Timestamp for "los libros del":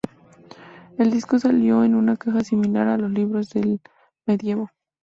2.97-3.81